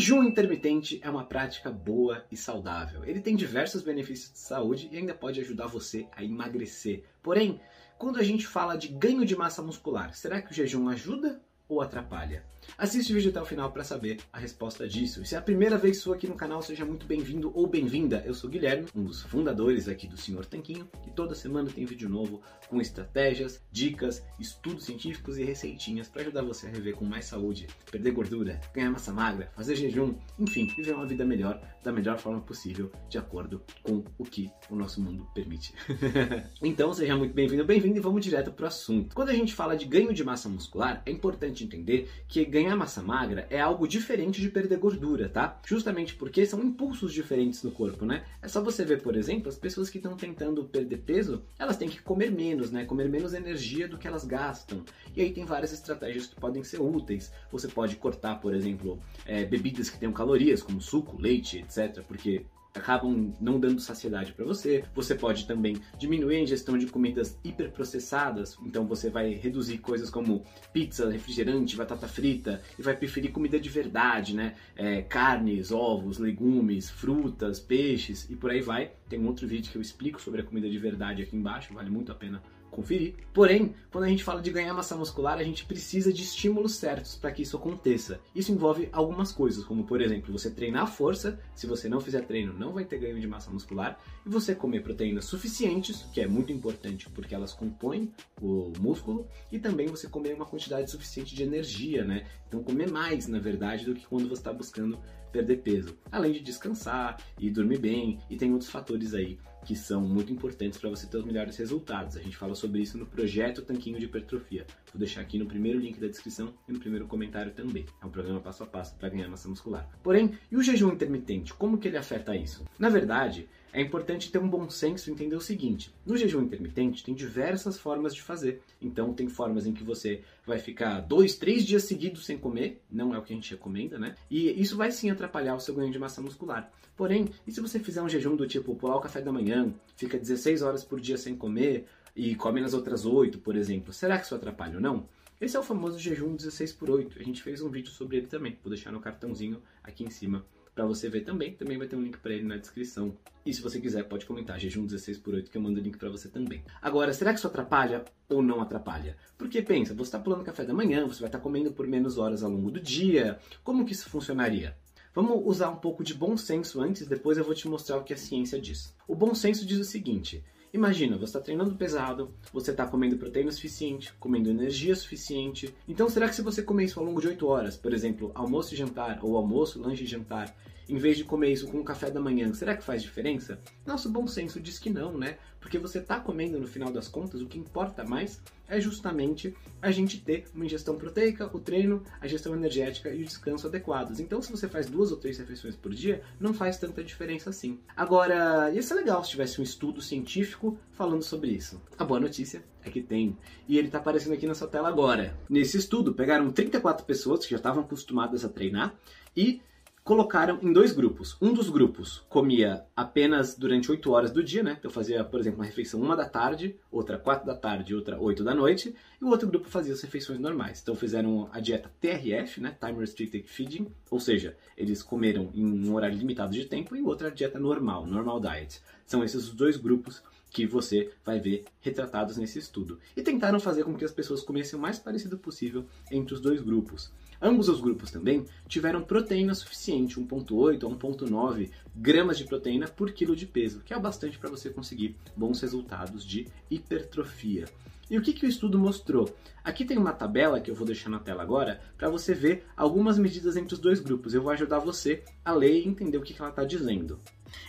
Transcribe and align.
jejum 0.00 0.24
intermitente 0.24 0.98
é 1.02 1.10
uma 1.10 1.26
prática 1.26 1.70
boa 1.70 2.24
e 2.32 2.36
saudável. 2.36 3.04
Ele 3.04 3.20
tem 3.20 3.36
diversos 3.36 3.82
benefícios 3.82 4.32
de 4.32 4.38
saúde 4.38 4.88
e 4.90 4.96
ainda 4.96 5.12
pode 5.12 5.38
ajudar 5.40 5.66
você 5.66 6.08
a 6.16 6.24
emagrecer. 6.24 7.04
Porém, 7.22 7.60
quando 7.98 8.18
a 8.18 8.22
gente 8.22 8.46
fala 8.46 8.76
de 8.76 8.88
ganho 8.88 9.26
de 9.26 9.36
massa 9.36 9.60
muscular, 9.60 10.14
será 10.14 10.40
que 10.40 10.52
o 10.52 10.54
jejum 10.54 10.88
ajuda 10.88 11.38
ou 11.68 11.82
atrapalha? 11.82 12.46
Assiste 12.76 13.12
o 13.12 13.14
vídeo 13.14 13.30
até 13.30 13.40
o 13.40 13.44
final 13.44 13.70
para 13.70 13.84
saber 13.84 14.18
a 14.32 14.38
resposta 14.38 14.88
disso. 14.88 15.22
E 15.22 15.26
se 15.26 15.34
é 15.34 15.38
a 15.38 15.42
primeira 15.42 15.78
vez 15.78 15.98
sua 15.98 16.16
aqui 16.16 16.26
no 16.26 16.34
canal, 16.34 16.62
seja 16.62 16.84
muito 16.84 17.06
bem-vindo 17.06 17.50
ou 17.54 17.66
bem-vinda. 17.66 18.22
Eu 18.26 18.34
sou 18.34 18.50
Guilherme, 18.50 18.88
um 18.94 19.04
dos 19.04 19.22
fundadores 19.22 19.88
aqui 19.88 20.06
do 20.06 20.16
Senhor 20.16 20.44
Tanquinho, 20.44 20.88
e 21.06 21.10
toda 21.10 21.34
semana 21.34 21.70
tem 21.70 21.84
vídeo 21.84 22.08
novo 22.08 22.42
com 22.68 22.80
estratégias, 22.80 23.62
dicas, 23.72 24.22
estudos 24.38 24.84
científicos 24.84 25.38
e 25.38 25.44
receitinhas 25.44 26.08
para 26.08 26.22
ajudar 26.22 26.42
você 26.42 26.66
a 26.66 26.70
rever 26.70 26.94
com 26.94 27.04
mais 27.04 27.24
saúde, 27.24 27.66
perder 27.90 28.12
gordura, 28.12 28.60
ganhar 28.74 28.90
massa 28.90 29.12
magra, 29.12 29.50
fazer 29.54 29.76
jejum, 29.76 30.14
enfim, 30.38 30.66
viver 30.76 30.94
uma 30.94 31.06
vida 31.06 31.24
melhor 31.24 31.60
da 31.82 31.92
melhor 31.92 32.18
forma 32.18 32.40
possível, 32.40 32.92
de 33.08 33.18
acordo 33.18 33.62
com 33.82 34.04
o 34.18 34.24
que 34.24 34.50
o 34.68 34.76
nosso 34.76 35.00
mundo 35.00 35.26
permite. 35.34 35.72
então, 36.62 36.92
seja 36.92 37.16
muito 37.16 37.34
bem-vindo 37.34 37.64
bem-vindo 37.64 37.98
e 37.98 38.00
vamos 38.00 38.24
direto 38.24 38.50
para 38.50 38.64
o 38.64 38.68
assunto. 38.68 39.14
Quando 39.14 39.28
a 39.28 39.34
gente 39.34 39.54
fala 39.54 39.76
de 39.76 39.84
ganho 39.84 40.12
de 40.12 40.24
massa 40.24 40.48
muscular, 40.48 41.02
é 41.06 41.10
importante 41.10 41.62
entender 41.62 42.10
que 42.26 42.44
ganhar 42.62 42.76
massa 42.76 43.02
magra 43.02 43.46
é 43.48 43.60
algo 43.60 43.88
diferente 43.88 44.40
de 44.40 44.50
perder 44.50 44.78
gordura, 44.78 45.28
tá? 45.28 45.58
Justamente 45.66 46.14
porque 46.14 46.44
são 46.44 46.62
impulsos 46.62 47.12
diferentes 47.12 47.62
no 47.62 47.70
corpo, 47.70 48.04
né? 48.04 48.24
É 48.42 48.48
só 48.48 48.62
você 48.62 48.84
ver, 48.84 49.02
por 49.02 49.16
exemplo, 49.16 49.48
as 49.48 49.56
pessoas 49.56 49.88
que 49.88 49.96
estão 49.98 50.16
tentando 50.16 50.64
perder 50.64 50.98
peso, 50.98 51.42
elas 51.58 51.76
têm 51.76 51.88
que 51.88 52.02
comer 52.02 52.30
menos, 52.30 52.70
né? 52.70 52.84
Comer 52.84 53.08
menos 53.08 53.32
energia 53.32 53.88
do 53.88 53.96
que 53.96 54.06
elas 54.06 54.24
gastam. 54.24 54.84
E 55.16 55.22
aí 55.22 55.32
tem 55.32 55.44
várias 55.44 55.72
estratégias 55.72 56.26
que 56.26 56.36
podem 56.36 56.62
ser 56.62 56.80
úteis. 56.80 57.32
Você 57.50 57.68
pode 57.68 57.96
cortar, 57.96 58.36
por 58.36 58.54
exemplo, 58.54 58.98
é, 59.24 59.44
bebidas 59.44 59.88
que 59.88 59.98
tenham 59.98 60.12
calorias, 60.12 60.62
como 60.62 60.80
suco, 60.80 61.20
leite, 61.20 61.58
etc. 61.58 62.02
Porque 62.06 62.44
acabam 62.74 63.32
não 63.40 63.58
dando 63.58 63.80
saciedade 63.80 64.32
para 64.32 64.44
você. 64.44 64.84
Você 64.94 65.14
pode 65.14 65.46
também 65.46 65.76
diminuir 65.98 66.36
a 66.36 66.40
ingestão 66.40 66.78
de 66.78 66.86
comidas 66.86 67.38
hiperprocessadas, 67.44 68.56
então 68.64 68.86
você 68.86 69.10
vai 69.10 69.32
reduzir 69.32 69.78
coisas 69.78 70.10
como 70.10 70.44
pizza, 70.72 71.10
refrigerante, 71.10 71.76
batata 71.76 72.08
frita 72.08 72.62
e 72.78 72.82
vai 72.82 72.96
preferir 72.96 73.32
comida 73.32 73.58
de 73.58 73.68
verdade, 73.68 74.34
né? 74.34 74.54
É, 74.76 75.02
carnes, 75.02 75.70
ovos, 75.70 76.18
legumes, 76.18 76.90
frutas, 76.90 77.58
peixes 77.58 78.28
e 78.30 78.36
por 78.36 78.50
aí 78.50 78.60
vai. 78.60 78.92
Tem 79.08 79.18
um 79.18 79.26
outro 79.26 79.46
vídeo 79.46 79.70
que 79.70 79.76
eu 79.76 79.82
explico 79.82 80.20
sobre 80.20 80.40
a 80.40 80.44
comida 80.44 80.68
de 80.68 80.78
verdade 80.78 81.22
aqui 81.22 81.36
embaixo, 81.36 81.74
vale 81.74 81.90
muito 81.90 82.12
a 82.12 82.14
pena 82.14 82.42
conferir. 82.70 83.14
Porém, 83.32 83.74
quando 83.90 84.04
a 84.04 84.08
gente 84.08 84.24
fala 84.24 84.40
de 84.40 84.50
ganhar 84.50 84.72
massa 84.72 84.96
muscular, 84.96 85.38
a 85.38 85.44
gente 85.44 85.64
precisa 85.64 86.12
de 86.12 86.22
estímulos 86.22 86.76
certos 86.76 87.16
para 87.16 87.30
que 87.32 87.42
isso 87.42 87.56
aconteça. 87.56 88.20
Isso 88.34 88.52
envolve 88.52 88.88
algumas 88.92 89.32
coisas, 89.32 89.64
como 89.64 89.84
por 89.84 90.00
exemplo, 90.00 90.32
você 90.32 90.50
treinar 90.50 90.84
a 90.84 90.86
força, 90.86 91.38
se 91.54 91.66
você 91.66 91.88
não 91.88 92.00
fizer 92.00 92.22
treino, 92.22 92.52
não 92.52 92.72
vai 92.72 92.84
ter 92.84 92.98
ganho 92.98 93.20
de 93.20 93.26
massa 93.26 93.50
muscular, 93.50 94.00
e 94.24 94.28
você 94.28 94.54
comer 94.54 94.82
proteínas 94.82 95.24
suficientes, 95.24 96.06
que 96.12 96.20
é 96.20 96.26
muito 96.26 96.52
importante 96.52 97.08
porque 97.10 97.34
elas 97.34 97.52
compõem 97.52 98.12
o 98.40 98.72
músculo, 98.78 99.26
e 99.50 99.58
também 99.58 99.86
você 99.86 100.08
comer 100.08 100.34
uma 100.34 100.46
quantidade 100.46 100.90
suficiente 100.90 101.34
de 101.34 101.42
energia, 101.42 102.04
né? 102.04 102.26
Então 102.48 102.62
comer 102.62 102.90
mais, 102.90 103.26
na 103.26 103.38
verdade, 103.38 103.84
do 103.84 103.94
que 103.94 104.06
quando 104.06 104.28
você 104.28 104.40
está 104.40 104.52
buscando 104.52 104.98
perder 105.30 105.58
peso. 105.58 105.96
Além 106.10 106.32
de 106.32 106.40
descansar 106.40 107.22
e 107.38 107.50
dormir 107.50 107.78
bem, 107.78 108.18
e 108.28 108.36
tem 108.36 108.52
outros 108.52 108.70
fatores 108.70 109.14
aí 109.14 109.38
que 109.64 109.76
são 109.76 110.00
muito 110.00 110.32
importantes 110.32 110.78
para 110.78 110.90
você 110.90 111.06
ter 111.06 111.18
os 111.18 111.24
melhores 111.24 111.56
resultados. 111.56 112.16
A 112.16 112.22
gente 112.22 112.36
fala 112.36 112.54
sobre 112.54 112.80
isso 112.80 112.98
no 112.98 113.06
projeto 113.06 113.62
Tanquinho 113.62 113.98
de 113.98 114.06
Hipertrofia. 114.06 114.66
Vou 114.92 114.98
deixar 114.98 115.20
aqui 115.20 115.38
no 115.38 115.46
primeiro 115.46 115.78
link 115.78 116.00
da 116.00 116.06
descrição 116.06 116.54
e 116.68 116.72
no 116.72 116.80
primeiro 116.80 117.06
comentário 117.06 117.52
também. 117.52 117.86
É 118.02 118.06
um 118.06 118.10
programa 118.10 118.40
passo 118.40 118.62
a 118.62 118.66
passo 118.66 118.94
para 118.96 119.08
ganhar 119.08 119.28
massa 119.28 119.48
muscular. 119.48 119.88
Porém, 120.02 120.38
e 120.50 120.56
o 120.56 120.62
jejum 120.62 120.92
intermitente? 120.92 121.54
Como 121.54 121.78
que 121.78 121.88
ele 121.88 121.96
afeta 121.96 122.34
isso? 122.34 122.64
Na 122.78 122.88
verdade, 122.88 123.48
é 123.72 123.80
importante 123.80 124.30
ter 124.30 124.38
um 124.38 124.48
bom 124.48 124.68
senso 124.68 125.08
e 125.08 125.12
entender 125.12 125.36
o 125.36 125.40
seguinte: 125.40 125.94
no 126.04 126.16
jejum 126.16 126.42
intermitente 126.42 127.04
tem 127.04 127.14
diversas 127.14 127.78
formas 127.78 128.14
de 128.14 128.22
fazer. 128.22 128.62
Então, 128.80 129.12
tem 129.12 129.28
formas 129.28 129.66
em 129.66 129.72
que 129.72 129.84
você 129.84 130.22
vai 130.46 130.58
ficar 130.58 131.00
dois, 131.00 131.36
três 131.36 131.64
dias 131.64 131.84
seguidos 131.84 132.26
sem 132.26 132.36
comer, 132.36 132.82
não 132.90 133.14
é 133.14 133.18
o 133.18 133.22
que 133.22 133.32
a 133.32 133.36
gente 133.36 133.50
recomenda, 133.50 133.98
né? 133.98 134.14
E 134.30 134.60
isso 134.60 134.76
vai 134.76 134.90
sim 134.90 135.10
atrapalhar 135.10 135.54
o 135.54 135.60
seu 135.60 135.74
ganho 135.74 135.92
de 135.92 135.98
massa 135.98 136.20
muscular. 136.20 136.70
Porém, 136.96 137.28
e 137.46 137.52
se 137.52 137.60
você 137.60 137.78
fizer 137.78 138.02
um 138.02 138.08
jejum 138.08 138.36
do 138.36 138.46
tipo 138.46 138.74
pular 138.74 138.96
o 138.96 139.00
café 139.00 139.22
da 139.22 139.32
manhã, 139.32 139.72
fica 139.96 140.18
16 140.18 140.62
horas 140.62 140.84
por 140.84 141.00
dia 141.00 141.16
sem 141.16 141.34
comer 141.34 141.86
e 142.14 142.34
come 142.34 142.60
nas 142.60 142.74
outras 142.74 143.06
8, 143.06 143.38
por 143.38 143.56
exemplo, 143.56 143.92
será 143.92 144.18
que 144.18 144.26
isso 144.26 144.34
atrapalha 144.34 144.74
ou 144.74 144.80
não? 144.80 145.08
Esse 145.40 145.56
é 145.56 145.60
o 145.60 145.62
famoso 145.62 145.98
jejum 145.98 146.36
16 146.36 146.74
por 146.74 146.90
8. 146.90 147.18
A 147.18 147.22
gente 147.22 147.42
fez 147.42 147.62
um 147.62 147.70
vídeo 147.70 147.90
sobre 147.90 148.18
ele 148.18 148.26
também. 148.26 148.58
Vou 148.62 148.70
deixar 148.70 148.92
no 148.92 149.00
cartãozinho 149.00 149.62
aqui 149.82 150.04
em 150.04 150.10
cima 150.10 150.44
para 150.74 150.84
você 150.84 151.08
ver 151.08 151.22
também. 151.22 151.54
Também 151.54 151.78
vai 151.78 151.86
ter 151.86 151.96
um 151.96 152.02
link 152.02 152.18
para 152.18 152.32
ele 152.32 152.44
na 152.44 152.56
descrição. 152.56 153.16
E 153.44 153.52
se 153.52 153.60
você 153.60 153.80
quiser, 153.80 154.04
pode 154.04 154.26
comentar 154.26 154.58
jejum 154.58 154.84
16 154.84 155.18
por 155.18 155.34
8 155.34 155.50
que 155.50 155.56
eu 155.56 155.62
mando 155.62 155.80
o 155.80 155.82
link 155.82 155.96
para 155.96 156.10
você 156.10 156.28
também. 156.28 156.62
Agora, 156.80 157.12
será 157.12 157.32
que 157.32 157.38
isso 157.38 157.46
atrapalha 157.46 158.04
ou 158.28 158.42
não 158.42 158.60
atrapalha? 158.60 159.16
Porque 159.36 159.62
pensa, 159.62 159.94
você 159.94 160.08
está 160.08 160.18
pulando 160.18 160.44
café 160.44 160.64
da 160.64 160.74
manhã, 160.74 161.06
você 161.06 161.20
vai 161.20 161.28
estar 161.28 161.38
tá 161.38 161.42
comendo 161.42 161.72
por 161.72 161.86
menos 161.86 162.18
horas 162.18 162.42
ao 162.42 162.50
longo 162.50 162.70
do 162.70 162.80
dia. 162.80 163.38
Como 163.64 163.84
que 163.84 163.92
isso 163.92 164.08
funcionaria? 164.08 164.76
Vamos 165.12 165.42
usar 165.44 165.70
um 165.70 165.76
pouco 165.76 166.04
de 166.04 166.14
bom 166.14 166.36
senso 166.36 166.80
antes, 166.80 167.08
depois 167.08 167.36
eu 167.36 167.44
vou 167.44 167.54
te 167.54 167.66
mostrar 167.66 167.96
o 167.96 168.04
que 168.04 168.14
a 168.14 168.16
ciência 168.16 168.60
diz. 168.60 168.94
O 169.08 169.14
bom 169.14 169.34
senso 169.34 169.66
diz 169.66 169.78
o 169.78 169.84
seguinte: 169.84 170.44
Imagina, 170.72 171.16
você 171.16 171.24
está 171.24 171.40
treinando 171.40 171.74
pesado, 171.74 172.30
você 172.52 172.70
está 172.70 172.86
comendo 172.86 173.16
proteína 173.16 173.50
suficiente, 173.50 174.12
comendo 174.20 174.48
energia 174.48 174.94
suficiente. 174.94 175.74
Então, 175.88 176.08
será 176.08 176.28
que 176.28 176.34
se 176.34 176.42
você 176.42 176.62
comer 176.62 176.84
isso 176.84 177.00
ao 177.00 177.04
longo 177.04 177.20
de 177.20 177.26
8 177.26 177.44
horas, 177.44 177.76
por 177.76 177.92
exemplo, 177.92 178.30
almoço 178.36 178.72
e 178.72 178.76
jantar, 178.76 179.18
ou 179.20 179.36
almoço, 179.36 179.80
lanche 179.80 180.04
e 180.04 180.06
jantar, 180.06 180.56
em 180.90 180.98
vez 180.98 181.16
de 181.16 181.24
comer 181.24 181.52
isso 181.52 181.68
com 181.68 181.78
o 181.78 181.84
café 181.84 182.10
da 182.10 182.20
manhã, 182.20 182.52
será 182.52 182.76
que 182.76 182.82
faz 182.82 183.02
diferença? 183.02 183.60
Nosso 183.86 184.10
bom 184.10 184.26
senso 184.26 184.60
diz 184.60 184.78
que 184.78 184.90
não, 184.90 185.16
né? 185.16 185.38
Porque 185.60 185.78
você 185.78 185.98
está 185.98 186.18
comendo 186.18 186.58
no 186.58 186.66
final 186.66 186.90
das 186.90 187.06
contas, 187.06 187.40
o 187.40 187.46
que 187.46 187.58
importa 187.58 188.02
mais 188.02 188.40
é 188.66 188.80
justamente 188.80 189.54
a 189.82 189.90
gente 189.90 190.20
ter 190.20 190.46
uma 190.54 190.64
ingestão 190.64 190.96
proteica, 190.96 191.50
o 191.52 191.60
treino, 191.60 192.02
a 192.20 192.26
gestão 192.26 192.54
energética 192.54 193.10
e 193.10 193.22
o 193.22 193.24
descanso 193.24 193.66
adequados. 193.66 194.20
Então, 194.20 194.40
se 194.40 194.50
você 194.50 194.68
faz 194.68 194.86
duas 194.86 195.10
ou 195.10 195.18
três 195.18 195.38
refeições 195.38 195.76
por 195.76 195.92
dia, 195.92 196.22
não 196.38 196.54
faz 196.54 196.78
tanta 196.78 197.04
diferença 197.04 197.50
assim. 197.50 197.78
Agora, 197.96 198.70
ia 198.72 198.82
ser 198.82 198.94
legal 198.94 199.22
se 199.22 199.30
tivesse 199.30 199.60
um 199.60 199.64
estudo 199.64 200.00
científico 200.00 200.78
falando 200.92 201.22
sobre 201.22 201.50
isso. 201.50 201.80
A 201.98 202.04
boa 202.04 202.20
notícia 202.20 202.64
é 202.82 202.90
que 202.90 203.02
tem. 203.02 203.36
E 203.68 203.76
ele 203.76 203.88
está 203.88 203.98
aparecendo 203.98 204.32
aqui 204.32 204.46
na 204.46 204.54
sua 204.54 204.68
tela 204.68 204.88
agora. 204.88 205.36
Nesse 205.48 205.76
estudo, 205.76 206.14
pegaram 206.14 206.50
34 206.50 207.04
pessoas 207.04 207.44
que 207.44 207.50
já 207.50 207.56
estavam 207.56 207.82
acostumadas 207.82 208.44
a 208.44 208.48
treinar 208.48 208.94
e 209.36 209.60
colocaram 210.02 210.58
em 210.62 210.72
dois 210.72 210.92
grupos. 210.92 211.36
Um 211.40 211.52
dos 211.52 211.68
grupos 211.68 212.22
comia 212.28 212.84
apenas 212.96 213.56
durante 213.56 213.90
8 213.90 214.10
horas 214.10 214.30
do 214.30 214.42
dia, 214.42 214.62
né? 214.62 214.76
Então 214.78 214.90
fazia, 214.90 215.22
por 215.22 215.40
exemplo, 215.40 215.60
uma 215.60 215.66
refeição 215.66 216.00
uma 216.00 216.16
da 216.16 216.28
tarde, 216.28 216.76
outra 216.90 217.18
4 217.18 217.46
da 217.46 217.54
tarde, 217.54 217.94
outra 217.94 218.20
8 218.20 218.42
da 218.42 218.54
noite, 218.54 218.94
e 219.20 219.24
o 219.24 219.28
outro 219.28 219.48
grupo 219.48 219.68
fazia 219.68 219.92
as 219.92 220.00
refeições 220.00 220.38
normais. 220.38 220.80
Então 220.82 220.94
fizeram 220.94 221.48
a 221.52 221.60
dieta 221.60 221.90
TRF, 222.00 222.60
né? 222.60 222.76
Time 222.80 222.98
Restricted 222.98 223.46
Feeding, 223.46 223.86
ou 224.10 224.18
seja, 224.18 224.56
eles 224.76 225.02
comeram 225.02 225.50
em 225.54 225.64
um 225.64 225.94
horário 225.94 226.16
limitado 226.16 226.52
de 226.52 226.64
tempo, 226.64 226.96
e 226.96 227.02
outra 227.02 227.30
dieta 227.30 227.58
normal, 227.58 228.06
normal 228.06 228.40
diet. 228.40 228.80
São 229.06 229.22
esses 229.22 229.48
os 229.48 229.54
dois 229.54 229.76
grupos 229.76 230.22
que 230.50 230.66
você 230.66 231.12
vai 231.24 231.38
ver 231.38 231.64
retratados 231.80 232.36
nesse 232.36 232.58
estudo. 232.58 232.98
E 233.16 233.22
tentaram 233.22 233.60
fazer 233.60 233.84
com 233.84 233.94
que 233.94 234.04
as 234.04 234.12
pessoas 234.12 234.42
comessem 234.42 234.78
o 234.78 234.82
mais 234.82 234.98
parecido 234.98 235.38
possível 235.38 235.86
entre 236.10 236.34
os 236.34 236.40
dois 236.40 236.60
grupos. 236.60 237.12
Ambos 237.42 237.68
os 237.68 237.80
grupos 237.80 238.10
também 238.10 238.44
tiveram 238.68 239.02
proteína 239.02 239.54
suficiente, 239.54 240.20
1,8 240.20 240.84
a 240.84 240.94
1,9 240.94 241.70
gramas 241.96 242.36
de 242.36 242.44
proteína 242.44 242.86
por 242.86 243.12
quilo 243.12 243.34
de 243.34 243.46
peso, 243.46 243.80
que 243.80 243.94
é 243.94 243.96
o 243.96 244.00
bastante 244.00 244.38
para 244.38 244.50
você 244.50 244.68
conseguir 244.68 245.16
bons 245.34 245.60
resultados 245.60 246.24
de 246.24 246.46
hipertrofia. 246.70 247.66
E 248.10 248.18
o 248.18 248.22
que, 248.22 248.32
que 248.32 248.44
o 248.44 248.48
estudo 248.48 248.76
mostrou? 248.76 249.32
Aqui 249.62 249.84
tem 249.84 249.96
uma 249.96 250.12
tabela 250.12 250.60
que 250.60 250.68
eu 250.68 250.74
vou 250.74 250.84
deixar 250.84 251.08
na 251.08 251.20
tela 251.20 251.42
agora 251.42 251.80
para 251.96 252.10
você 252.10 252.34
ver 252.34 252.64
algumas 252.76 253.16
medidas 253.16 253.56
entre 253.56 253.74
os 253.74 253.80
dois 253.80 254.00
grupos. 254.00 254.34
Eu 254.34 254.42
vou 254.42 254.50
ajudar 254.50 254.80
você 254.80 255.22
a 255.44 255.52
ler 255.52 255.78
e 255.78 255.86
entender 255.86 256.18
o 256.18 256.22
que, 256.22 256.34
que 256.34 256.40
ela 256.40 256.50
está 256.50 256.64
dizendo. 256.64 257.20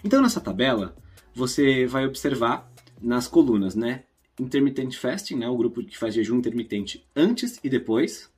Então, 0.03 0.19
nessa 0.19 0.41
tabela, 0.41 0.95
você 1.33 1.85
vai 1.85 2.07
observar 2.07 2.71
nas 2.99 3.27
colunas, 3.27 3.75
né? 3.75 4.03
Intermittent 4.39 4.95
fasting, 4.95 5.35
né? 5.35 5.47
O 5.47 5.55
grupo 5.55 5.83
que 5.83 5.97
faz 5.97 6.15
jejum 6.15 6.37
intermitente 6.37 7.05
antes 7.15 7.59
e 7.63 7.69
depois 7.69 8.30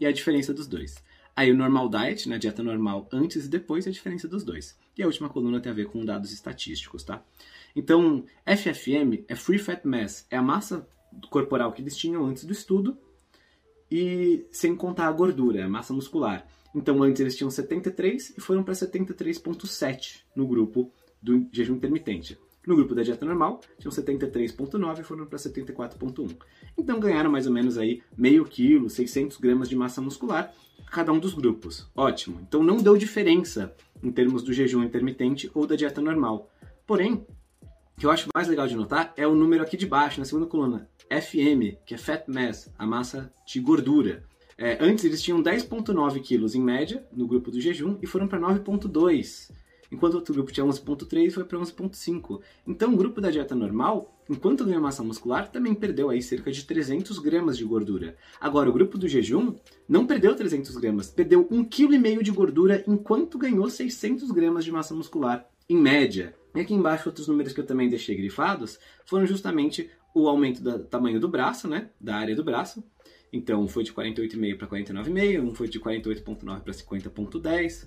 e 0.00 0.06
a 0.06 0.12
diferença 0.12 0.52
dos 0.54 0.66
dois. 0.66 0.96
Aí 1.36 1.50
o 1.50 1.56
normal 1.56 1.88
diet, 1.88 2.28
né, 2.28 2.38
dieta 2.38 2.62
normal 2.62 3.08
antes 3.12 3.46
e 3.46 3.48
depois, 3.48 3.86
e 3.86 3.88
a 3.88 3.92
diferença 3.92 4.26
dos 4.26 4.42
dois. 4.42 4.76
E 4.96 5.02
a 5.02 5.06
última 5.06 5.28
coluna 5.28 5.60
tem 5.60 5.70
a 5.70 5.74
ver 5.74 5.86
com 5.86 6.04
dados 6.04 6.32
estatísticos, 6.32 7.04
tá? 7.04 7.22
Então, 7.74 8.24
FFM 8.44 9.24
é 9.28 9.36
Free 9.36 9.58
Fat 9.58 9.84
Mass, 9.84 10.26
é 10.30 10.36
a 10.36 10.42
massa 10.42 10.86
corporal 11.30 11.72
que 11.72 11.80
eles 11.80 11.96
tinham 11.96 12.24
antes 12.24 12.44
do 12.44 12.52
estudo, 12.52 12.98
e 13.90 14.46
sem 14.50 14.74
contar 14.74 15.06
a 15.06 15.12
gordura, 15.12 15.64
a 15.64 15.68
massa 15.68 15.92
muscular. 15.92 16.46
Então, 16.74 17.02
antes 17.02 17.20
eles 17.20 17.36
tinham 17.36 17.50
73 17.50 18.34
e 18.36 18.40
foram 18.40 18.62
para 18.62 18.74
73,7 18.74 20.20
no 20.34 20.46
grupo 20.46 20.92
do 21.20 21.48
jejum 21.52 21.76
intermitente. 21.76 22.38
No 22.66 22.76
grupo 22.76 22.94
da 22.94 23.02
dieta 23.02 23.24
normal, 23.24 23.60
tinham 23.78 23.90
73,9 23.90 25.00
e 25.00 25.02
foram 25.02 25.26
para 25.26 25.38
74,1. 25.38 26.36
Então 26.76 27.00
ganharam 27.00 27.30
mais 27.30 27.46
ou 27.46 27.52
menos 27.52 27.78
aí 27.78 28.02
meio 28.16 28.44
quilo, 28.44 28.90
600 28.90 29.38
gramas 29.38 29.68
de 29.68 29.76
massa 29.76 30.00
muscular, 30.00 30.52
cada 30.90 31.12
um 31.12 31.18
dos 31.18 31.32
grupos. 31.32 31.88
Ótimo. 31.96 32.40
Então 32.46 32.62
não 32.62 32.76
deu 32.76 32.96
diferença 32.96 33.74
em 34.02 34.10
termos 34.10 34.42
do 34.42 34.52
jejum 34.52 34.82
intermitente 34.82 35.50
ou 35.54 35.66
da 35.66 35.74
dieta 35.74 36.00
normal. 36.00 36.50
Porém, 36.86 37.26
o 37.96 38.00
que 38.00 38.06
eu 38.06 38.10
acho 38.10 38.28
mais 38.34 38.48
legal 38.48 38.66
de 38.66 38.76
notar 38.76 39.12
é 39.16 39.26
o 39.26 39.34
número 39.34 39.62
aqui 39.62 39.76
de 39.76 39.86
baixo, 39.86 40.20
na 40.20 40.26
segunda 40.26 40.46
coluna, 40.46 40.88
FM, 41.10 41.76
que 41.86 41.94
é 41.94 41.98
Fat 41.98 42.24
Mass, 42.28 42.70
a 42.78 42.86
massa 42.86 43.32
de 43.46 43.60
gordura. 43.60 44.24
É, 44.56 44.76
antes 44.80 45.04
eles 45.04 45.22
tinham 45.22 45.42
10,9 45.42 46.20
quilos 46.20 46.54
em 46.54 46.60
média 46.60 47.06
no 47.12 47.26
grupo 47.26 47.50
do 47.50 47.60
jejum 47.60 47.98
e 48.02 48.06
foram 48.06 48.28
para 48.28 48.38
9,2 48.38 49.50
enquanto 49.90 50.14
outro 50.14 50.34
grupo 50.34 50.52
tinha 50.52 50.64
11.3 50.64 51.30
foi 51.30 51.44
para 51.44 51.58
11.5. 51.58 52.40
Então 52.66 52.94
o 52.94 52.96
grupo 52.96 53.20
da 53.20 53.30
dieta 53.30 53.54
normal, 53.54 54.14
enquanto 54.28 54.64
ganhou 54.64 54.82
massa 54.82 55.02
muscular, 55.02 55.50
também 55.50 55.74
perdeu 55.74 56.10
aí 56.10 56.22
cerca 56.22 56.50
de 56.52 56.64
300 56.64 57.18
gramas 57.18 57.58
de 57.58 57.64
gordura. 57.64 58.16
Agora 58.40 58.70
o 58.70 58.72
grupo 58.72 58.96
do 58.96 59.08
jejum 59.08 59.54
não 59.88 60.06
perdeu 60.06 60.34
300 60.34 60.76
gramas, 60.76 61.10
perdeu 61.10 61.44
1,5 61.46 61.68
kg 61.68 62.22
de 62.22 62.30
gordura 62.30 62.84
enquanto 62.86 63.38
ganhou 63.38 63.68
600 63.68 64.30
gramas 64.30 64.64
de 64.64 64.72
massa 64.72 64.94
muscular 64.94 65.48
em 65.68 65.76
média. 65.76 66.34
E 66.54 66.60
aqui 66.60 66.74
embaixo 66.74 67.08
outros 67.08 67.28
números 67.28 67.52
que 67.52 67.60
eu 67.60 67.66
também 67.66 67.88
deixei 67.88 68.16
grifados 68.16 68.78
foram 69.04 69.26
justamente 69.26 69.90
o 70.14 70.28
aumento 70.28 70.60
do 70.60 70.80
tamanho 70.80 71.20
do 71.20 71.28
braço, 71.28 71.68
né, 71.68 71.90
da 72.00 72.16
área 72.16 72.34
do 72.34 72.42
braço. 72.42 72.82
Então 73.32 73.68
foi 73.68 73.84
de 73.84 73.92
48,5 73.92 74.58
para 74.58 74.66
49,5, 74.66 75.40
um 75.40 75.54
foi 75.54 75.68
de 75.68 75.78
48,9 75.78 76.60
para 76.60 76.72
50,10 76.72 77.86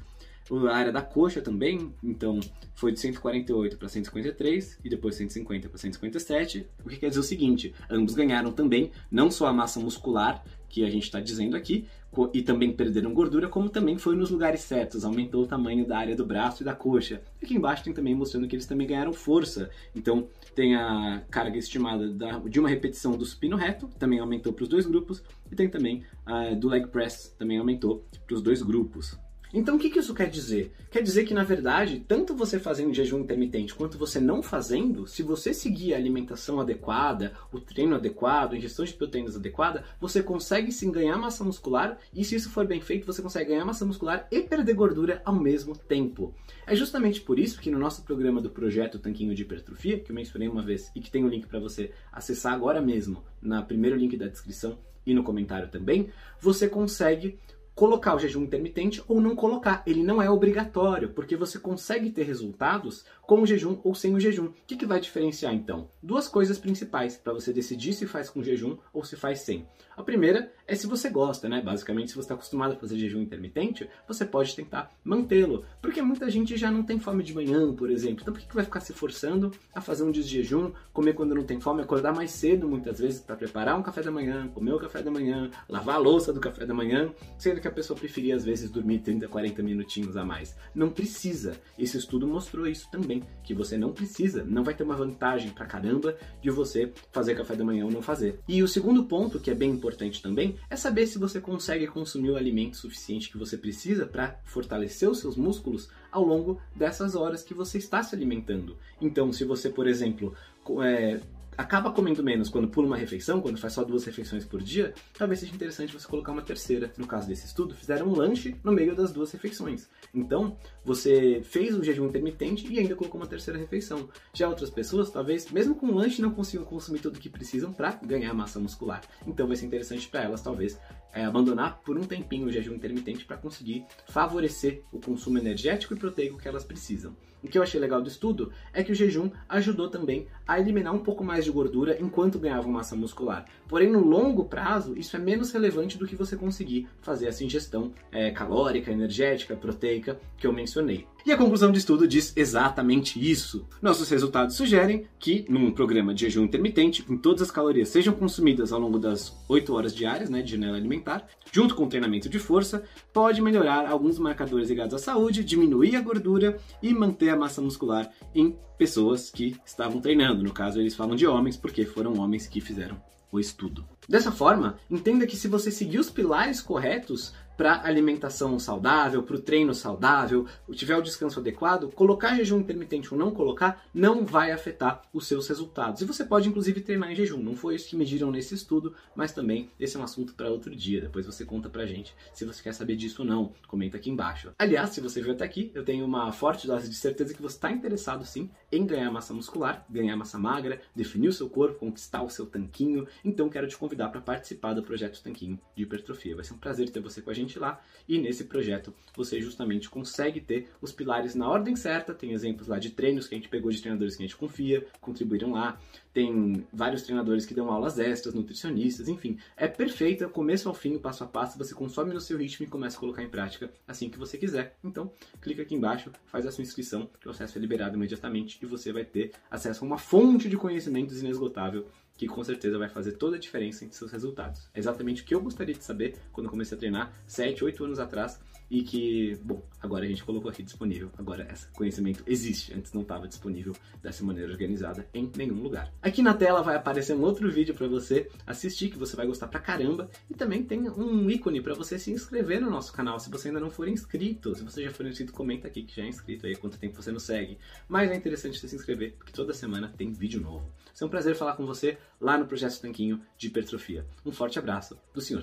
a 0.51 0.75
área 0.75 0.91
da 0.91 1.01
coxa 1.01 1.41
também, 1.41 1.93
então 2.03 2.39
foi 2.75 2.91
de 2.91 2.99
148 2.99 3.77
para 3.77 3.87
153 3.87 4.79
e 4.83 4.89
depois 4.89 5.15
150 5.15 5.69
para 5.69 5.77
157, 5.77 6.67
o 6.83 6.89
que 6.89 6.97
quer 6.97 7.09
dizer 7.09 7.19
o 7.19 7.23
seguinte: 7.23 7.73
ambos 7.89 8.13
ganharam 8.13 8.51
também 8.51 8.91
não 9.09 9.31
só 9.31 9.47
a 9.47 9.53
massa 9.53 9.79
muscular, 9.79 10.43
que 10.73 10.83
a 10.83 10.89
gente 10.89 11.03
está 11.03 11.19
dizendo 11.19 11.55
aqui, 11.55 11.87
e 12.33 12.41
também 12.41 12.73
perderam 12.73 13.13
gordura, 13.13 13.47
como 13.47 13.69
também 13.69 13.97
foi 13.97 14.15
nos 14.15 14.31
lugares 14.31 14.61
certos, 14.61 15.05
aumentou 15.05 15.43
o 15.43 15.47
tamanho 15.47 15.85
da 15.85 15.99
área 15.99 16.15
do 16.15 16.25
braço 16.25 16.63
e 16.63 16.65
da 16.65 16.73
coxa. 16.73 17.21
E 17.39 17.45
aqui 17.45 17.55
embaixo 17.55 17.83
tem 17.83 17.93
também 17.93 18.15
mostrando 18.15 18.47
que 18.47 18.55
eles 18.55 18.65
também 18.65 18.87
ganharam 18.87 19.13
força, 19.13 19.69
então 19.95 20.27
tem 20.55 20.75
a 20.75 21.23
carga 21.29 21.59
estimada 21.59 22.09
de 22.49 22.59
uma 22.59 22.69
repetição 22.69 23.15
do 23.15 23.23
supino 23.23 23.55
reto, 23.55 23.87
também 23.99 24.19
aumentou 24.19 24.51
para 24.51 24.63
os 24.63 24.69
dois 24.69 24.87
grupos, 24.87 25.23
e 25.51 25.55
tem 25.55 25.69
também 25.69 26.03
uh, 26.27 26.55
do 26.55 26.67
leg 26.69 26.87
press, 26.87 27.35
também 27.37 27.59
aumentou 27.59 28.03
para 28.25 28.35
os 28.35 28.41
dois 28.41 28.63
grupos. 28.63 29.15
Então 29.53 29.75
o 29.75 29.79
que, 29.79 29.91
que 29.91 29.99
isso 29.99 30.15
quer 30.15 30.27
dizer? 30.27 30.73
Quer 30.89 31.03
dizer 31.03 31.25
que, 31.25 31.33
na 31.33 31.43
verdade, 31.43 32.03
tanto 32.07 32.35
você 32.35 32.59
fazendo 32.59 32.93
jejum 32.93 33.19
intermitente 33.19 33.75
quanto 33.75 33.99
você 33.99 34.19
não 34.19 34.41
fazendo, 34.41 35.05
se 35.05 35.21
você 35.21 35.53
seguir 35.53 35.93
a 35.93 35.97
alimentação 35.97 36.59
adequada, 36.59 37.33
o 37.51 37.59
treino 37.59 37.95
adequado, 37.95 38.53
a 38.53 38.57
ingestão 38.57 38.83
de 38.83 38.93
proteínas 38.93 39.35
adequada, 39.35 39.83
você 40.01 40.23
consegue 40.23 40.71
sim 40.71 40.91
ganhar 40.91 41.17
massa 41.17 41.43
muscular 41.43 41.99
e 42.11 42.25
se 42.25 42.35
isso 42.35 42.49
for 42.49 42.65
bem 42.65 42.81
feito, 42.81 43.05
você 43.05 43.21
consegue 43.21 43.51
ganhar 43.51 43.63
massa 43.63 43.85
muscular 43.85 44.27
e 44.31 44.41
perder 44.41 44.73
gordura 44.73 45.21
ao 45.23 45.35
mesmo 45.35 45.77
tempo. 45.77 46.33
É 46.65 46.75
justamente 46.75 47.21
por 47.21 47.37
isso 47.37 47.61
que 47.61 47.69
no 47.69 47.77
nosso 47.77 48.01
programa 48.03 48.41
do 48.41 48.49
projeto 48.49 48.97
Tanquinho 48.97 49.35
de 49.35 49.43
Hipertrofia, 49.43 49.99
que 49.99 50.11
eu 50.11 50.15
mencionei 50.15 50.47
uma 50.47 50.63
vez 50.63 50.91
e 50.95 50.99
que 50.99 51.11
tem 51.11 51.23
um 51.23 51.29
link 51.29 51.45
para 51.45 51.59
você 51.59 51.91
acessar 52.11 52.53
agora 52.53 52.81
mesmo, 52.81 53.23
na 53.39 53.61
primeiro 53.61 53.97
link 53.97 54.17
da 54.17 54.27
descrição 54.27 54.79
e 55.05 55.13
no 55.13 55.23
comentário 55.23 55.67
também, 55.67 56.09
você 56.39 56.67
consegue 56.67 57.37
colocar 57.75 58.15
o 58.15 58.19
jejum 58.19 58.43
intermitente 58.43 59.03
ou 59.07 59.19
não 59.19 59.35
colocar. 59.35 59.83
Ele 59.85 60.03
não 60.03 60.21
é 60.21 60.29
obrigatório, 60.29 61.09
porque 61.09 61.35
você 61.35 61.59
consegue 61.59 62.11
ter 62.11 62.23
resultados 62.23 63.05
com 63.21 63.41
o 63.41 63.45
jejum 63.45 63.79
ou 63.83 63.95
sem 63.95 64.13
o 64.13 64.19
jejum. 64.19 64.47
O 64.47 64.53
que, 64.67 64.75
que 64.75 64.85
vai 64.85 64.99
diferenciar 64.99 65.53
então? 65.53 65.89
Duas 66.01 66.27
coisas 66.27 66.57
principais 66.57 67.17
para 67.17 67.33
você 67.33 67.53
decidir 67.53 67.93
se 67.93 68.05
faz 68.05 68.29
com 68.29 68.43
jejum 68.43 68.77
ou 68.91 69.03
se 69.03 69.15
faz 69.15 69.39
sem. 69.39 69.65
A 69.95 70.03
primeira 70.03 70.51
é 70.67 70.75
se 70.75 70.87
você 70.87 71.09
gosta, 71.09 71.47
né? 71.47 71.61
Basicamente, 71.61 72.09
se 72.09 72.15
você 72.15 72.21
está 72.21 72.33
acostumado 72.33 72.73
a 72.73 72.75
fazer 72.75 72.97
jejum 72.97 73.21
intermitente, 73.21 73.87
você 74.07 74.25
pode 74.25 74.55
tentar 74.55 74.89
mantê-lo. 75.03 75.65
Porque 75.81 76.01
muita 76.01 76.29
gente 76.29 76.57
já 76.57 76.71
não 76.71 76.83
tem 76.83 76.99
fome 76.99 77.23
de 77.23 77.33
manhã, 77.33 77.73
por 77.73 77.89
exemplo. 77.89 78.21
Então, 78.21 78.33
por 78.33 78.39
que, 78.39 78.47
que 78.47 78.55
vai 78.55 78.63
ficar 78.63 78.79
se 78.79 78.93
forçando 78.93 79.51
a 79.73 79.81
fazer 79.81 80.03
um 80.03 80.11
dia 80.11 80.23
de 80.23 80.29
jejum, 80.29 80.71
comer 80.91 81.13
quando 81.13 81.35
não 81.35 81.43
tem 81.43 81.59
fome, 81.59 81.81
acordar 81.81 82.13
mais 82.13 82.31
cedo 82.31 82.67
muitas 82.67 82.99
vezes 82.99 83.21
para 83.21 83.35
preparar 83.35 83.77
um 83.77 83.83
café 83.83 84.01
da 84.01 84.11
manhã, 84.11 84.47
comer 84.49 84.73
o 84.73 84.79
café 84.79 85.01
da 85.01 85.11
manhã, 85.11 85.49
lavar 85.69 85.95
a 85.95 85.99
louça 85.99 86.33
do 86.33 86.39
café 86.39 86.65
da 86.65 86.73
manhã, 86.73 87.13
sendo 87.37 87.61
que 87.63 87.67
a 87.69 87.71
pessoa 87.71 87.97
preferia 87.97 88.35
às 88.35 88.43
vezes 88.43 88.69
dormir 88.69 88.99
30, 88.99 89.27
40 89.29 89.63
minutinhos 89.63 90.17
a 90.17 90.25
mais? 90.25 90.53
Não 90.75 90.89
precisa. 90.89 91.55
Esse 91.79 91.97
estudo 91.97 92.27
mostrou 92.27 92.67
isso 92.67 92.89
também, 92.91 93.23
que 93.41 93.53
você 93.53 93.77
não 93.77 93.93
precisa, 93.93 94.43
não 94.43 94.65
vai 94.65 94.73
ter 94.73 94.83
uma 94.83 94.97
vantagem 94.97 95.49
pra 95.49 95.65
caramba 95.65 96.17
de 96.41 96.49
você 96.49 96.91
fazer 97.13 97.35
café 97.35 97.55
da 97.55 97.63
manhã 97.63 97.85
ou 97.85 97.91
não 97.91 98.01
fazer. 98.01 98.39
E 98.47 98.61
o 98.61 98.67
segundo 98.67 99.05
ponto, 99.05 99.39
que 99.39 99.49
é 99.49 99.55
bem 99.55 99.71
importante 99.71 100.21
também, 100.21 100.57
é 100.69 100.75
saber 100.75 101.07
se 101.07 101.17
você 101.17 101.39
consegue 101.39 101.87
consumir 101.87 102.31
o 102.31 102.35
alimento 102.35 102.75
suficiente 102.75 103.31
que 103.31 103.37
você 103.37 103.57
precisa 103.57 104.05
para 104.05 104.37
fortalecer 104.43 105.09
os 105.09 105.19
seus 105.19 105.37
músculos 105.37 105.89
ao 106.11 106.25
longo 106.25 106.59
dessas 106.75 107.15
horas 107.15 107.43
que 107.43 107.53
você 107.53 107.77
está 107.77 108.03
se 108.03 108.13
alimentando. 108.13 108.77
Então, 109.01 109.31
se 109.31 109.45
você, 109.45 109.69
por 109.69 109.87
exemplo, 109.87 110.35
é, 110.81 111.21
acaba 111.57 111.91
comendo 111.91 112.23
menos 112.23 112.49
quando 112.49 112.67
pula 112.67 112.87
uma 112.87 112.97
refeição, 112.97 113.41
quando 113.41 113.57
faz 113.57 113.73
só 113.73 113.83
duas 113.83 114.05
refeições 114.05 114.45
por 114.45 114.61
dia, 114.61 114.93
talvez 115.17 115.39
seja 115.39 115.53
interessante 115.53 115.93
você 115.93 116.07
colocar 116.07 116.31
uma 116.31 116.41
terceira. 116.41 116.91
No 116.97 117.07
caso 117.07 117.27
desse 117.27 117.45
estudo, 117.45 117.75
fizeram 117.75 118.07
um 118.07 118.15
lanche 118.15 118.55
no 118.63 118.71
meio 118.71 118.95
das 118.95 119.11
duas 119.11 119.31
refeições. 119.31 119.87
Então, 120.13 120.57
você 120.83 121.41
fez 121.43 121.75
o 121.75 121.83
jejum 121.83 122.07
intermitente 122.07 122.71
e 122.71 122.79
ainda 122.79 122.95
colocou 122.95 123.19
uma 123.19 123.27
terceira 123.27 123.59
refeição. 123.59 124.09
Já 124.33 124.47
outras 124.47 124.69
pessoas, 124.69 125.09
talvez, 125.09 125.49
mesmo 125.51 125.75
com 125.75 125.87
um 125.87 125.95
lanche, 125.95 126.21
não 126.21 126.31
consigam 126.31 126.65
consumir 126.65 126.99
tudo 126.99 127.17
o 127.17 127.19
que 127.19 127.29
precisam 127.29 127.73
para 127.73 127.91
ganhar 128.03 128.33
massa 128.33 128.59
muscular. 128.59 129.01
Então, 129.25 129.47
vai 129.47 129.55
ser 129.55 129.65
interessante 129.65 130.07
para 130.07 130.23
elas, 130.23 130.41
talvez, 130.41 130.79
é, 131.13 131.23
abandonar 131.23 131.81
por 131.85 131.97
um 131.97 132.03
tempinho 132.03 132.47
o 132.47 132.51
jejum 132.51 132.73
intermitente 132.73 133.25
para 133.25 133.37
conseguir 133.37 133.85
favorecer 134.07 134.83
o 134.91 134.99
consumo 134.99 135.37
energético 135.37 135.93
e 135.93 135.97
proteico 135.97 136.37
que 136.37 136.47
elas 136.47 136.63
precisam. 136.63 137.15
O 137.43 137.47
que 137.47 137.57
eu 137.57 137.63
achei 137.63 137.79
legal 137.79 138.01
do 138.01 138.07
estudo 138.07 138.53
é 138.71 138.81
que 138.83 138.93
o 138.93 138.95
jejum 138.95 139.29
ajudou 139.49 139.89
também 139.89 140.27
a 140.47 140.59
eliminar 140.59 140.95
um 140.95 141.03
pouco 141.03 141.25
mais 141.25 141.43
de 141.43 141.51
gordura 141.51 141.97
enquanto 141.99 142.39
ganhavam 142.39 142.71
massa 142.71 142.95
muscular. 142.95 143.45
Porém, 143.67 143.91
no 143.91 143.99
longo 143.99 144.45
prazo, 144.45 144.97
isso 144.97 145.17
é 145.17 145.19
menos 145.19 145.51
relevante 145.51 145.97
do 145.97 146.07
que 146.07 146.15
você 146.15 146.37
conseguir 146.37 146.87
fazer 147.01 147.27
essa 147.27 147.43
ingestão 147.43 147.91
é, 148.13 148.31
calórica, 148.31 148.91
energética, 148.91 149.57
proteica 149.57 150.17
que 150.37 150.47
eu 150.47 150.53
mencionei. 150.53 151.05
E 151.25 151.31
a 151.31 151.37
conclusão 151.37 151.71
do 151.71 151.77
estudo 151.77 152.05
diz 152.05 152.33
exatamente 152.35 153.17
isso. 153.17 153.65
Nossos 153.81 154.09
resultados 154.09 154.57
sugerem 154.57 155.05
que, 155.17 155.45
num 155.47 155.71
programa 155.71 156.13
de 156.13 156.25
jejum 156.25 156.43
intermitente, 156.43 157.05
em 157.09 157.17
todas 157.17 157.43
as 157.43 157.51
calorias 157.51 157.87
sejam 157.87 158.13
consumidas 158.13 158.73
ao 158.73 158.79
longo 158.79 158.99
das 158.99 159.33
8 159.47 159.73
horas 159.73 159.95
diárias 159.95 160.29
né, 160.29 160.41
de 160.41 160.51
janela 160.51 160.75
alimentar, 160.75 161.25
junto 161.49 161.75
com 161.75 161.85
o 161.85 161.87
treinamento 161.87 162.27
de 162.27 162.39
força, 162.39 162.83
pode 163.13 163.41
melhorar 163.41 163.87
alguns 163.87 164.19
marcadores 164.19 164.67
ligados 164.67 164.95
à 164.95 164.97
saúde, 164.97 165.45
diminuir 165.45 165.95
a 165.95 166.01
gordura 166.01 166.59
e 166.81 166.93
manter 166.93 167.29
a 167.29 167.37
massa 167.37 167.61
muscular 167.61 168.11
em 168.35 168.57
pessoas 168.77 169.31
que 169.31 169.55
estavam 169.65 170.01
treinando. 170.01 170.43
No 170.43 170.51
caso, 170.51 170.81
eles 170.81 170.93
falam 170.93 171.15
de 171.15 171.25
homens 171.25 171.55
porque 171.55 171.85
foram 171.85 172.19
homens 172.19 172.47
que 172.47 172.59
fizeram 172.59 173.01
o 173.33 173.39
estudo. 173.39 173.83
Dessa 174.07 174.31
forma, 174.31 174.77
entenda 174.91 175.25
que 175.25 175.35
se 175.35 175.47
você 175.47 175.71
seguir 175.71 175.97
os 175.97 176.09
pilares 176.09 176.61
corretos, 176.61 177.33
para 177.57 177.85
alimentação 177.85 178.57
saudável, 178.59 179.23
para 179.23 179.35
o 179.35 179.41
treino 179.41 179.73
saudável, 179.73 180.45
tiver 180.71 180.97
o 180.97 181.01
descanso 181.01 181.39
adequado, 181.39 181.91
colocar 181.93 182.35
jejum 182.35 182.59
intermitente 182.59 183.13
ou 183.13 183.19
não 183.19 183.31
colocar 183.31 183.85
não 183.93 184.25
vai 184.25 184.51
afetar 184.51 185.01
os 185.13 185.27
seus 185.27 185.47
resultados. 185.47 186.01
E 186.01 186.05
você 186.05 186.23
pode 186.23 186.49
inclusive 186.49 186.81
treinar 186.81 187.11
em 187.11 187.15
jejum. 187.15 187.41
Não 187.41 187.55
foi 187.55 187.75
isso 187.75 187.89
que 187.89 187.95
mediram 187.95 188.31
nesse 188.31 188.55
estudo, 188.55 188.93
mas 189.15 189.31
também 189.31 189.69
esse 189.79 189.95
é 189.95 189.99
um 189.99 190.03
assunto 190.03 190.33
para 190.33 190.49
outro 190.49 190.75
dia. 190.75 191.01
Depois 191.01 191.25
você 191.25 191.45
conta 191.45 191.69
pra 191.69 191.85
gente 191.85 192.15
se 192.33 192.45
você 192.45 192.61
quer 192.61 192.73
saber 192.73 192.95
disso 192.95 193.21
ou 193.21 193.27
não. 193.27 193.53
Comenta 193.67 193.97
aqui 193.97 194.09
embaixo. 194.09 194.51
Aliás, 194.57 194.91
se 194.91 195.01
você 195.01 195.21
viu 195.21 195.33
até 195.33 195.43
aqui, 195.43 195.71
eu 195.73 195.83
tenho 195.83 196.05
uma 196.05 196.31
forte 196.31 196.67
dose 196.67 196.89
de 196.89 196.95
certeza 196.95 197.33
que 197.33 197.41
você 197.41 197.55
está 197.55 197.71
interessado 197.71 198.25
sim 198.25 198.49
em 198.71 198.85
ganhar 198.85 199.11
massa 199.11 199.33
muscular, 199.33 199.85
ganhar 199.89 200.15
massa 200.15 200.39
magra, 200.39 200.81
definir 200.95 201.27
o 201.27 201.33
seu 201.33 201.49
corpo, 201.49 201.79
conquistar 201.79 202.23
o 202.23 202.29
seu 202.29 202.45
tanquinho. 202.45 203.07
Então 203.23 203.49
quero 203.49 203.67
te 203.67 203.77
convidar 203.77 204.09
para 204.09 204.21
participar 204.21 204.73
do 204.73 204.83
projeto 204.83 205.21
Tanquinho 205.21 205.59
de 205.75 205.83
Hipertrofia. 205.83 206.35
Vai 206.35 206.43
ser 206.43 206.53
um 206.53 206.57
prazer 206.57 206.89
ter 206.89 206.99
você 206.99 207.21
com 207.21 207.29
a 207.29 207.33
gente 207.33 207.42
gente 207.43 207.59
lá 207.59 207.81
e 208.07 208.17
nesse 208.17 208.45
projeto 208.45 208.93
você 209.15 209.41
justamente 209.41 209.89
consegue 209.89 210.41
ter 210.41 210.69
os 210.81 210.91
pilares 210.91 211.35
na 211.35 211.47
ordem 211.47 211.75
certa. 211.75 212.13
Tem 212.13 212.31
exemplos 212.31 212.67
lá 212.67 212.79
de 212.79 212.89
treinos 212.89 213.27
que 213.27 213.35
a 213.35 213.37
gente 213.37 213.49
pegou 213.49 213.71
de 213.71 213.79
treinadores 213.79 214.15
que 214.15 214.23
a 214.23 214.25
gente 214.25 214.35
confia, 214.35 214.85
contribuíram 214.99 215.51
lá. 215.51 215.79
Tem 216.13 216.65
vários 216.71 217.03
treinadores 217.03 217.45
que 217.45 217.53
dão 217.53 217.71
aulas 217.71 217.97
extras, 217.97 218.33
nutricionistas, 218.33 219.07
enfim. 219.07 219.37
É 219.57 219.67
perfeita, 219.67 220.27
começo 220.27 220.67
ao 220.69 220.75
fim, 220.75 220.97
passo 220.97 221.23
a 221.23 221.27
passo, 221.27 221.57
você 221.57 221.73
consome 221.73 222.13
no 222.13 222.21
seu 222.21 222.37
ritmo 222.37 222.65
e 222.65 222.69
começa 222.69 222.97
a 222.97 222.99
colocar 222.99 223.23
em 223.23 223.29
prática 223.29 223.71
assim 223.87 224.09
que 224.09 224.19
você 224.19 224.37
quiser. 224.37 224.75
Então, 224.83 225.11
clica 225.41 225.63
aqui 225.63 225.73
embaixo, 225.73 226.11
faz 226.25 226.45
a 226.45 226.51
sua 226.51 226.61
inscrição, 226.61 227.09
que 227.19 227.27
o 227.27 227.31
acesso 227.31 227.57
é 227.57 227.61
liberado 227.61 227.95
imediatamente 227.95 228.59
e 228.61 228.65
você 228.65 228.91
vai 228.91 229.03
ter 229.03 229.31
acesso 229.49 229.83
a 229.83 229.87
uma 229.87 229.97
fonte 229.97 230.49
de 230.49 230.57
conhecimentos 230.57 231.21
inesgotável 231.21 231.87
que 232.15 232.27
com 232.27 232.43
certeza 232.43 232.77
vai 232.77 232.89
fazer 232.89 233.13
toda 233.13 233.37
a 233.37 233.39
diferença 233.39 233.85
em 233.85 233.91
seus 233.91 234.11
resultados. 234.11 234.69
É 234.73 234.79
exatamente 234.79 235.21
o 235.21 235.25
que 235.25 235.33
eu 235.33 235.41
gostaria 235.41 235.73
de 235.73 235.83
saber 235.83 236.17
quando 236.31 236.49
comecei 236.49 236.75
a 236.75 236.79
treinar 236.79 237.13
7, 237.25 237.63
8 237.63 237.83
anos 237.85 237.99
atrás 237.99 238.39
e 238.73 238.81
que, 238.81 239.37
bom, 239.43 239.61
agora 239.79 240.03
a 240.03 240.07
gente 240.07 240.23
colocou 240.23 240.49
aqui 240.49 240.63
disponível. 240.63 241.11
Agora 241.15 241.47
esse 241.53 241.67
conhecimento 241.67 242.23
existe, 242.25 242.73
antes 242.73 242.91
não 242.91 243.03
estava 243.03 243.27
disponível 243.27 243.71
dessa 244.01 244.25
maneira 244.25 244.51
organizada 244.51 245.07
em 245.13 245.31
nenhum 245.37 245.61
lugar. 245.61 245.93
Aqui 246.01 246.23
na 246.23 246.33
tela 246.33 246.63
vai 246.63 246.75
aparecer 246.75 247.15
um 247.15 247.21
outro 247.21 247.51
vídeo 247.51 247.75
para 247.75 247.87
você 247.87 248.27
assistir 248.47 248.89
que 248.89 248.97
você 248.97 249.15
vai 249.15 249.27
gostar 249.27 249.47
pra 249.47 249.59
caramba 249.59 250.09
e 250.27 250.33
também 250.33 250.63
tem 250.63 250.89
um 250.89 251.29
ícone 251.29 251.61
para 251.61 251.75
você 251.75 251.99
se 251.99 252.09
inscrever 252.09 252.59
no 252.59 252.71
nosso 252.71 252.91
canal 252.91 253.19
se 253.19 253.29
você 253.29 253.49
ainda 253.49 253.59
não 253.59 253.69
for 253.69 253.87
inscrito. 253.87 254.55
Se 254.55 254.63
você 254.63 254.83
já 254.83 254.89
for 254.89 255.05
inscrito, 255.05 255.33
comenta 255.33 255.67
aqui 255.67 255.83
que 255.83 255.95
já 255.95 256.01
é 256.01 256.07
inscrito 256.07 256.47
aí, 256.47 256.55
quanto 256.55 256.79
tempo 256.79 256.99
você 256.99 257.11
nos 257.11 257.21
segue. 257.21 257.59
Mas 257.87 258.09
é 258.09 258.15
interessante 258.15 258.57
você 258.57 258.67
se 258.67 258.75
inscrever 258.75 259.13
porque 259.19 259.31
toda 259.31 259.53
semana 259.53 259.93
tem 259.95 260.11
vídeo 260.11 260.41
novo. 260.41 260.67
É 260.99 261.05
um 261.05 261.09
prazer 261.09 261.35
falar 261.35 261.55
com 261.55 261.65
você 261.65 261.97
lá 262.19 262.37
no 262.37 262.47
Projeto 262.47 262.79
Tanquinho 262.79 263.21
de 263.37 263.47
Hipertrofia. 263.47 264.05
Um 264.25 264.31
forte 264.31 264.57
abraço 264.57 264.97
do 265.13 265.21
Sr. 265.21 265.41